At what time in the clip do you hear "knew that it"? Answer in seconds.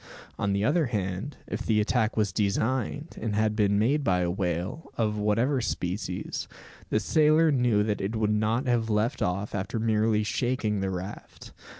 7.51-8.15